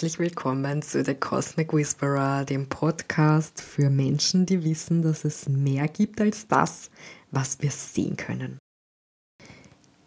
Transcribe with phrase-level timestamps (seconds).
[0.00, 5.88] Herzlich willkommen zu The Cosmic Whisperer, dem Podcast für Menschen, die wissen, dass es mehr
[5.88, 6.90] gibt als das,
[7.30, 8.56] was wir sehen können.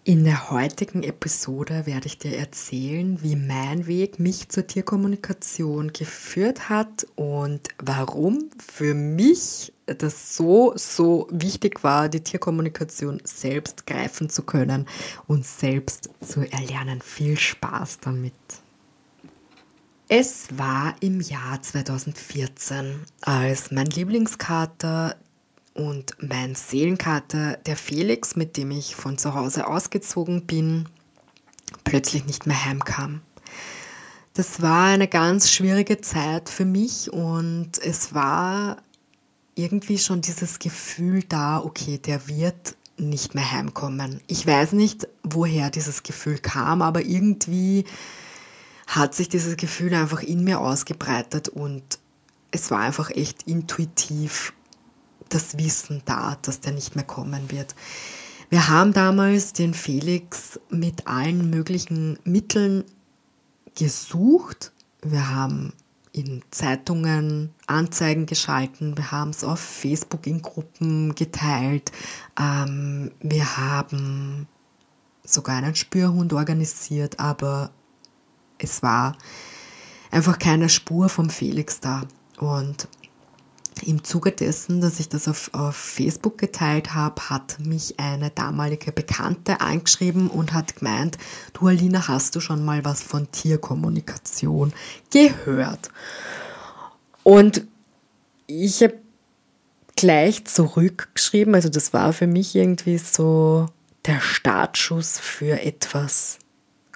[0.04, 6.70] In der heutigen Episode werde ich dir erzählen, wie mein Weg mich zur Tierkommunikation geführt
[6.70, 14.42] hat und warum für mich das so, so wichtig war, die Tierkommunikation selbst greifen zu
[14.42, 14.88] können
[15.28, 17.00] und selbst zu erlernen.
[17.00, 18.34] Viel Spaß damit.
[20.10, 25.16] Es war im Jahr 2014, als mein Lieblingskater
[25.74, 30.90] und mein Seelenkater, der Felix, mit dem ich von zu Hause ausgezogen bin,
[31.86, 33.22] plötzlich nicht mehr heimkam.
[34.34, 38.78] Das war eine ganz schwierige Zeit für mich und es war
[39.56, 44.20] irgendwie schon dieses Gefühl da, okay, der wird nicht mehr heimkommen.
[44.28, 47.86] Ich weiß nicht, woher dieses Gefühl kam, aber irgendwie
[48.88, 52.00] hat sich dieses Gefühl einfach in mir ausgebreitet und
[52.52, 54.54] es war einfach echt intuitiv
[55.30, 57.76] das Wissen da, dass der nicht mehr kommen wird.
[58.50, 62.84] Wir haben damals den Felix mit allen möglichen Mitteln
[63.76, 64.72] gesucht.
[65.02, 65.74] Wir haben
[66.12, 71.92] in Zeitungen Anzeigen geschalten, wir haben es auf Facebook in Gruppen geteilt,
[72.40, 74.48] ähm, wir haben
[75.24, 77.72] sogar einen Spürhund organisiert, aber
[78.64, 79.18] es war
[80.12, 82.04] einfach keine Spur vom Felix da.
[82.40, 82.88] Und
[83.86, 88.92] im Zuge dessen, dass ich das auf, auf Facebook geteilt habe, hat mich eine damalige
[88.92, 91.18] Bekannte angeschrieben und hat gemeint,
[91.54, 94.74] du Alina, hast du schon mal was von Tierkommunikation
[95.12, 95.90] gehört?
[97.24, 97.66] Und
[98.48, 99.00] ich habe
[99.96, 103.68] gleich zurückgeschrieben, also das war für mich irgendwie so
[104.06, 106.40] der Startschuss für etwas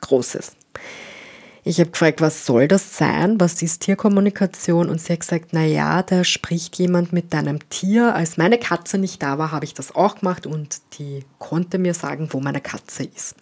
[0.01, 0.51] Großes.
[1.67, 3.41] Ich habe gefragt, was soll das sein?
[3.41, 4.87] Was ist Tierkommunikation?
[4.89, 8.15] Und sie hat gesagt, na ja, da spricht jemand mit deinem Tier.
[8.15, 11.93] Als meine Katze nicht da war, habe ich das auch gemacht und die konnte mir
[11.93, 13.35] sagen, wo meine Katze ist.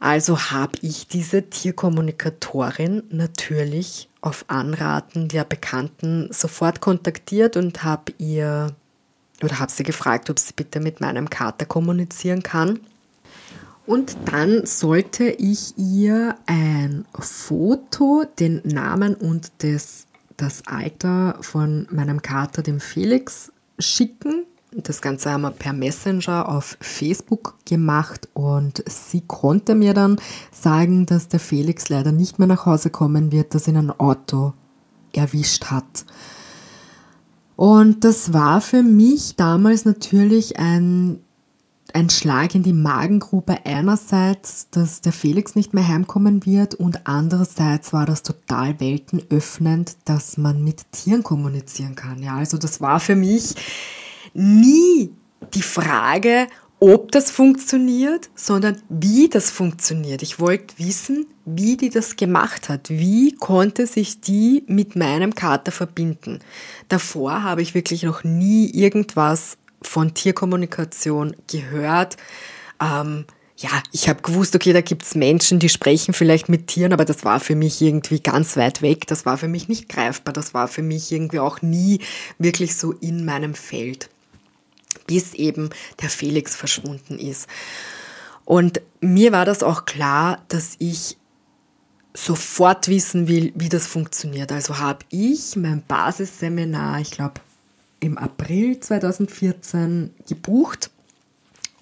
[0.00, 8.68] Also habe ich diese Tierkommunikatorin natürlich auf Anraten der Bekannten sofort kontaktiert und habe ihr
[9.42, 12.80] oder habe sie gefragt, ob sie bitte mit meinem Kater kommunizieren kann.
[13.86, 22.20] Und dann sollte ich ihr ein Foto, den Namen und das, das Alter von meinem
[22.20, 24.44] Kater, dem Felix, schicken.
[24.72, 30.20] Das Ganze haben wir per Messenger auf Facebook gemacht und sie konnte mir dann
[30.50, 34.52] sagen, dass der Felix leider nicht mehr nach Hause kommen wird, dass ihn ein Auto
[35.12, 36.04] erwischt hat.
[37.54, 41.20] Und das war für mich damals natürlich ein
[41.96, 47.94] ein Schlag in die Magengrube einerseits, dass der Felix nicht mehr heimkommen wird und andererseits
[47.94, 52.22] war das total weltenöffnend, dass man mit Tieren kommunizieren kann.
[52.22, 53.54] Ja, also das war für mich
[54.34, 55.10] nie
[55.54, 56.48] die Frage,
[56.80, 60.20] ob das funktioniert, sondern wie das funktioniert.
[60.20, 62.90] Ich wollte wissen, wie die das gemacht hat.
[62.90, 66.40] Wie konnte sich die mit meinem Kater verbinden?
[66.90, 72.16] Davor habe ich wirklich noch nie irgendwas von Tierkommunikation gehört.
[72.80, 73.24] Ähm,
[73.58, 77.06] ja, ich habe gewusst, okay, da gibt es Menschen, die sprechen vielleicht mit Tieren, aber
[77.06, 79.06] das war für mich irgendwie ganz weit weg.
[79.06, 80.34] Das war für mich nicht greifbar.
[80.34, 82.00] Das war für mich irgendwie auch nie
[82.38, 84.10] wirklich so in meinem Feld,
[85.06, 85.70] bis eben
[86.02, 87.48] der Felix verschwunden ist.
[88.44, 91.16] Und mir war das auch klar, dass ich
[92.12, 94.52] sofort wissen will, wie das funktioniert.
[94.52, 97.40] Also habe ich mein Basisseminar, ich glaube
[98.00, 100.90] im April 2014 gebucht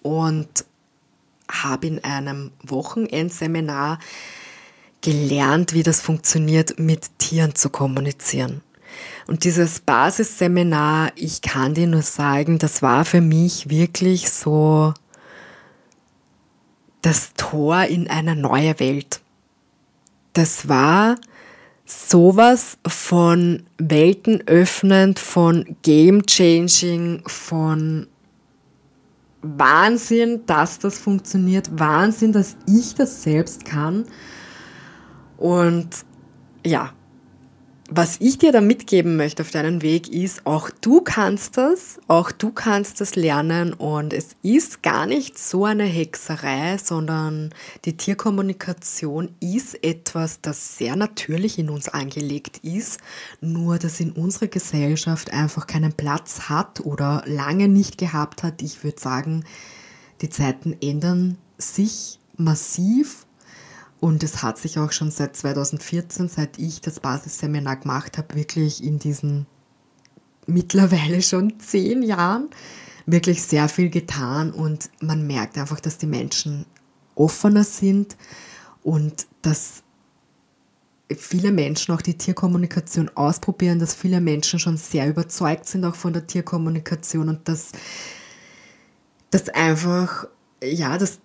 [0.02, 0.64] und
[1.50, 3.99] habe in einem Wochenendseminar
[5.00, 8.62] gelernt, wie das funktioniert, mit Tieren zu kommunizieren.
[9.26, 14.94] Und dieses Basisseminar, ich kann dir nur sagen, das war für mich wirklich so
[17.02, 19.20] das Tor in eine neue Welt.
[20.32, 21.17] Das war
[21.84, 28.06] sowas von Welten öffnend, von Game Changing, von
[29.42, 34.06] Wahnsinn, dass das funktioniert, Wahnsinn, dass ich das selbst kann.
[35.36, 36.04] Und
[36.64, 36.92] ja,
[37.90, 42.32] was ich dir da mitgeben möchte auf deinen Weg ist, auch du kannst das, auch
[42.32, 47.50] du kannst das lernen und es ist gar nicht so eine Hexerei, sondern
[47.84, 53.00] die Tierkommunikation ist etwas, das sehr natürlich in uns angelegt ist,
[53.42, 58.62] nur dass in unserer Gesellschaft einfach keinen Platz hat oder lange nicht gehabt hat.
[58.62, 59.44] Ich würde sagen,
[60.22, 63.24] die Zeiten ändern sich massiv
[64.05, 68.85] Und es hat sich auch schon seit 2014, seit ich das Basisseminar gemacht habe, wirklich
[68.85, 69.47] in diesen
[70.47, 72.51] mittlerweile schon zehn Jahren
[73.06, 74.51] wirklich sehr viel getan.
[74.53, 76.67] Und man merkt einfach, dass die Menschen
[77.15, 78.19] offener sind
[78.83, 79.83] und dass
[81.17, 86.12] viele Menschen auch die Tierkommunikation ausprobieren, dass viele Menschen schon sehr überzeugt sind auch von
[86.12, 87.73] der Tierkommunikation und dass,
[89.31, 90.29] dass einfach,
[90.62, 91.21] ja, dass,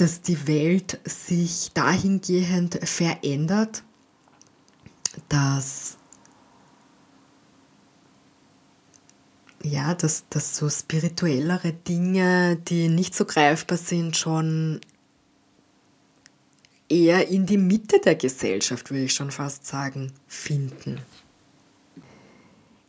[0.00, 3.82] dass die Welt sich dahingehend verändert,
[5.28, 5.98] dass
[9.62, 14.80] ja, dass, dass so spirituellere Dinge, die nicht so greifbar sind, schon
[16.88, 21.00] eher in die Mitte der Gesellschaft, würde ich schon fast sagen, finden.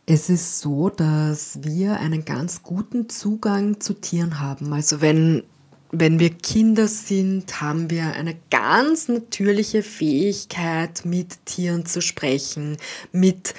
[0.06, 4.72] Es ist so, dass wir einen ganz guten Zugang zu Tieren haben.
[4.72, 5.44] Also wenn,
[5.92, 12.78] wenn wir Kinder sind, haben wir eine ganz natürliche Fähigkeit, mit Tieren zu sprechen,
[13.12, 13.54] mit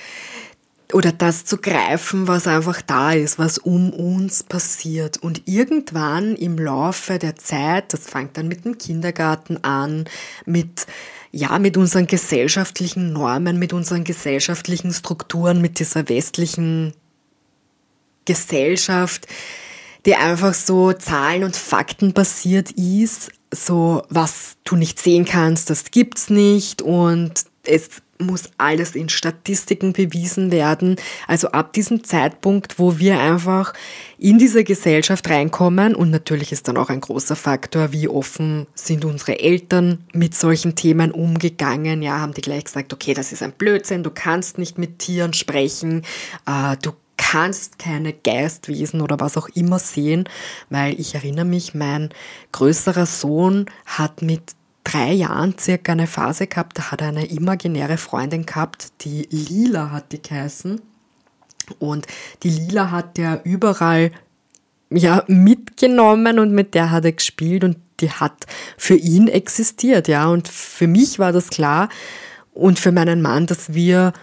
[0.91, 5.17] oder das zu greifen, was einfach da ist, was um uns passiert.
[5.17, 10.05] Und irgendwann im Laufe der Zeit, das fängt dann mit dem Kindergarten an,
[10.45, 10.85] mit
[11.35, 16.93] ja, mit unseren gesellschaftlichen Normen, mit unseren gesellschaftlichen Strukturen, mit dieser westlichen
[18.25, 19.27] Gesellschaft,
[20.05, 25.91] die einfach so Zahlen und Fakten basiert ist, so was du nicht sehen kannst, das
[25.91, 30.95] gibt's nicht und es muss alles in Statistiken bewiesen werden.
[31.27, 33.73] Also ab diesem Zeitpunkt, wo wir einfach
[34.17, 39.05] in diese Gesellschaft reinkommen und natürlich ist dann auch ein großer Faktor, wie offen sind
[39.05, 42.01] unsere Eltern mit solchen Themen umgegangen.
[42.01, 45.33] Ja, haben die gleich gesagt, okay, das ist ein Blödsinn, du kannst nicht mit Tieren
[45.33, 46.03] sprechen,
[46.45, 46.91] äh, du
[47.33, 50.25] kannst keine Geistwesen oder was auch immer sehen,
[50.69, 52.09] weil ich erinnere mich, mein
[52.51, 54.53] größerer Sohn hat mit
[54.83, 59.89] drei Jahren circa eine Phase gehabt, da hat er eine imaginäre Freundin gehabt, die Lila
[59.89, 60.79] hat die geheißen.
[61.79, 62.05] Und
[62.43, 64.11] die Lila hat er überall
[64.91, 68.45] ja, mitgenommen und mit der hat er gespielt und die hat
[68.77, 70.27] für ihn existiert, ja.
[70.27, 71.89] Und für mich war das klar
[72.53, 74.13] und für meinen Mann, dass wir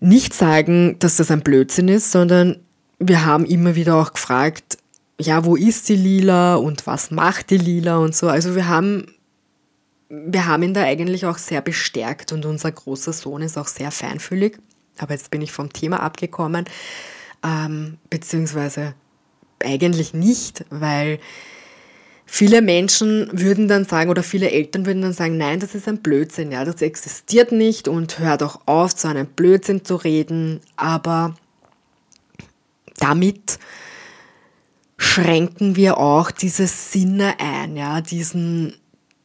[0.00, 2.58] nicht sagen, dass das ein Blödsinn ist, sondern
[2.98, 4.78] wir haben immer wieder auch gefragt,
[5.18, 8.28] ja, wo ist die Lila und was macht die Lila und so.
[8.28, 9.06] Also wir haben
[10.08, 13.90] wir haben ihn da eigentlich auch sehr bestärkt und unser großer Sohn ist auch sehr
[13.90, 14.58] feinfühlig.
[14.98, 16.64] Aber jetzt bin ich vom Thema abgekommen,
[17.44, 18.94] ähm, beziehungsweise
[19.62, 21.18] eigentlich nicht, weil
[22.26, 26.02] viele Menschen würden dann sagen oder viele Eltern würden dann sagen, nein, das ist ein
[26.02, 30.60] Blödsinn, ja, das existiert nicht und hör doch auf, so einen Blödsinn zu reden.
[30.76, 31.34] Aber
[32.98, 33.58] damit
[34.98, 38.74] schränken wir auch diese Sinne ein, ja, diesen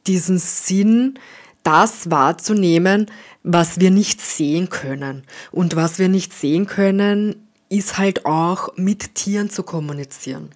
[0.06, 1.18] diesen Sinn,
[1.62, 3.06] das wahrzunehmen,
[3.42, 5.22] was wir nicht sehen können.
[5.50, 10.50] Und was wir nicht sehen können, ist halt auch mit Tieren zu kommunizieren.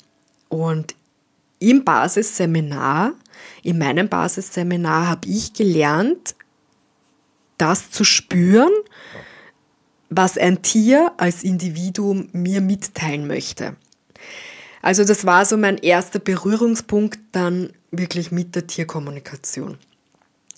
[0.48, 0.94] Und
[1.58, 3.14] im Basisseminar,
[3.62, 6.34] in meinem Basisseminar habe ich gelernt,
[7.58, 8.72] das zu spüren,
[10.08, 13.76] was ein Tier als Individuum mir mitteilen möchte.
[14.82, 19.78] Also das war so mein erster Berührungspunkt dann wirklich mit der Tierkommunikation.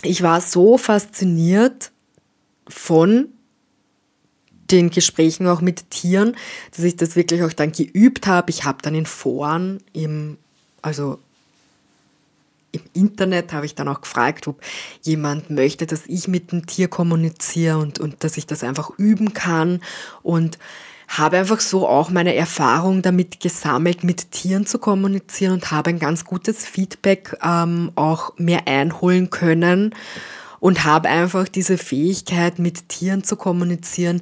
[0.03, 1.93] Ich war so fasziniert
[2.69, 3.29] von
[4.71, 6.37] den Gesprächen auch mit Tieren,
[6.77, 8.51] dass ich das wirklich auch dann geübt habe.
[8.51, 10.37] Ich habe dann in Foren, im,
[10.83, 11.19] also
[12.73, 14.61] im Internet, habe ich dann auch gefragt, ob
[15.03, 19.33] jemand möchte, dass ich mit dem Tier kommuniziere und, und dass ich das einfach üben
[19.33, 19.81] kann.
[20.23, 20.59] Und
[21.09, 25.99] habe einfach so auch meine Erfahrung damit gesammelt, mit Tieren zu kommunizieren und habe ein
[25.99, 29.95] ganz gutes Feedback ähm, auch mehr einholen können
[30.61, 34.21] und habe einfach diese Fähigkeit, mit Tieren zu kommunizieren,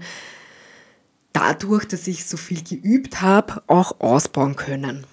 [1.33, 5.05] dadurch, dass ich so viel geübt habe, auch ausbauen können.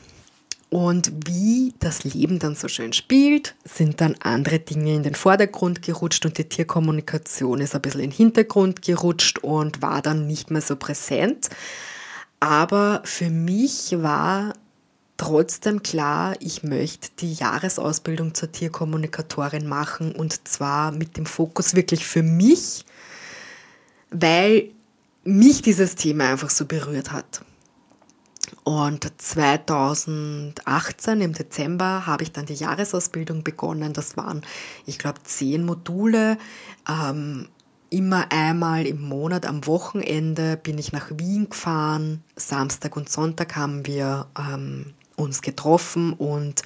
[0.74, 5.84] Und wie das Leben dann so schön spielt, sind dann andere Dinge in den Vordergrund
[5.84, 10.50] gerutscht und die Tierkommunikation ist ein bisschen in den Hintergrund gerutscht und war dann nicht
[10.50, 11.50] mehr so präsent.
[12.40, 14.56] Aber für mich war
[15.18, 22.04] trotzdem klar, ich möchte die Jahresausbildung zur Tierkommunikatorin machen und zwar mit dem Fokus wirklich
[22.04, 22.84] für mich,
[24.10, 24.72] weil
[25.24, 27.44] mich dieses Thema einfach so berührt hat.
[28.64, 33.94] Und 2018 im Dezember habe ich dann die Jahresausbildung begonnen.
[33.94, 34.42] Das waren,
[34.86, 36.38] ich glaube, zehn Module.
[36.88, 37.50] Ähm,
[37.90, 42.24] immer einmal im Monat am Wochenende bin ich nach Wien gefahren.
[42.36, 46.64] Samstag und Sonntag haben wir ähm, uns getroffen und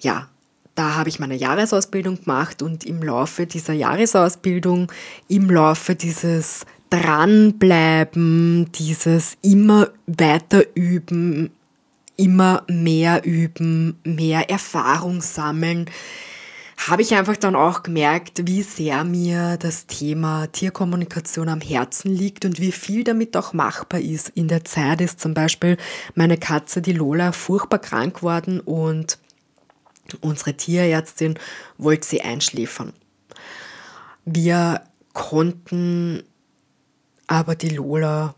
[0.00, 0.28] ja,
[0.76, 4.92] da habe ich meine Jahresausbildung gemacht und im Laufe dieser Jahresausbildung,
[5.26, 11.50] im Laufe dieses Dranbleiben, dieses immer weiter üben,
[12.16, 15.90] immer mehr üben, mehr Erfahrung sammeln,
[16.76, 22.44] habe ich einfach dann auch gemerkt, wie sehr mir das Thema Tierkommunikation am Herzen liegt
[22.44, 24.28] und wie viel damit auch machbar ist.
[24.34, 25.78] In der Zeit ist zum Beispiel
[26.14, 29.18] meine Katze, die Lola, furchtbar krank geworden und
[30.20, 31.38] unsere Tierärztin
[31.78, 32.92] wollte sie einschläfern.
[34.24, 34.82] Wir
[35.12, 36.24] konnten
[37.26, 38.34] aber die Lola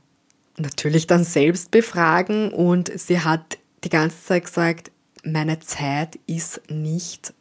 [0.56, 4.90] natürlich dann selbst befragen und sie hat die ganze Zeit gesagt,
[5.25, 7.32] meine Zeit ist nicht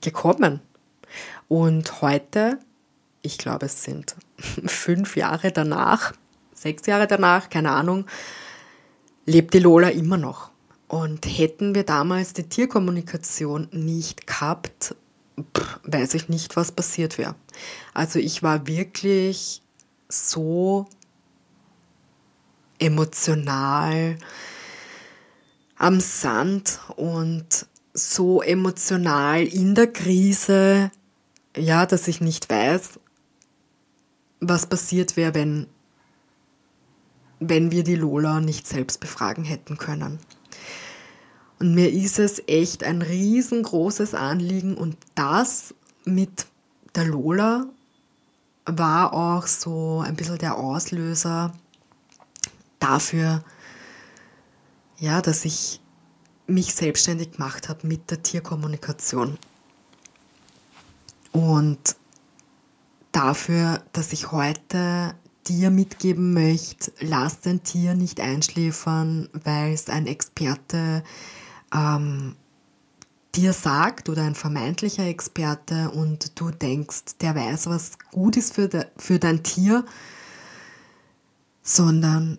[0.00, 0.60] gekommen.
[1.48, 2.58] Und heute,
[3.22, 4.16] ich glaube, es sind
[4.66, 6.12] fünf Jahre danach,
[6.54, 8.06] sechs Jahre danach, keine Ahnung,
[9.26, 10.51] lebt die Lola immer noch.
[10.92, 14.94] Und hätten wir damals die Tierkommunikation nicht gehabt,
[15.84, 17.34] weiß ich nicht, was passiert wäre.
[17.94, 19.62] Also ich war wirklich
[20.10, 20.86] so
[22.78, 24.18] emotional
[25.78, 30.90] am Sand und so emotional in der Krise,
[31.56, 33.00] ja, dass ich nicht weiß,
[34.40, 35.68] was passiert wäre, wenn,
[37.40, 40.18] wenn wir die Lola nicht selbst befragen hätten können.
[41.62, 45.72] Und mir ist es echt ein riesengroßes Anliegen und das
[46.04, 46.46] mit
[46.96, 47.66] der Lola
[48.66, 51.52] war auch so ein bisschen der Auslöser
[52.80, 53.44] dafür,
[54.98, 55.80] ja, dass ich
[56.48, 59.38] mich selbstständig gemacht habe mit der Tierkommunikation.
[61.30, 61.94] Und
[63.12, 65.14] dafür, dass ich heute
[65.46, 71.04] dir mitgeben möchte, lass dein Tier nicht einschläfern, weil es ein Experte
[71.72, 72.36] ähm,
[73.34, 78.68] dir sagt oder ein vermeintlicher Experte und du denkst, der weiß, was gut ist für,
[78.68, 79.84] de, für dein Tier,
[81.62, 82.38] sondern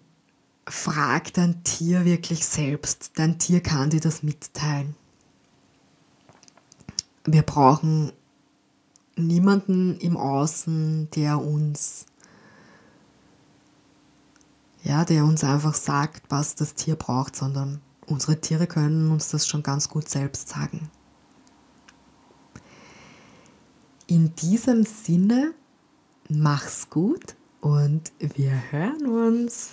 [0.67, 3.11] frag dein Tier wirklich selbst.
[3.15, 4.95] Dein Tier kann dir das mitteilen.
[7.25, 8.11] Wir brauchen
[9.15, 12.05] niemanden im Außen, der uns
[14.83, 19.47] ja, der uns einfach sagt, was das Tier braucht, sondern unsere Tiere können uns das
[19.47, 20.89] schon ganz gut selbst sagen.
[24.07, 25.53] In diesem Sinne,
[26.29, 29.69] mach's gut und wir hören uns.